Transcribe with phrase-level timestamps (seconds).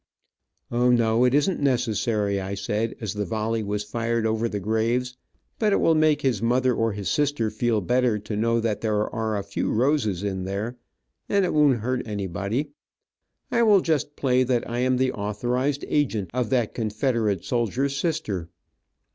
[0.71, 5.15] "O, no, it isn't necessary, I said, as the volley was fired over the graves,
[5.59, 9.07] but it will make his mother or his sister feel better to know that there
[9.07, 10.75] are a few roses in there,
[11.29, 12.71] and it won't hurt anybody.
[13.51, 18.49] I will just play that I am the authorized agent of that Confederate soldier's sister.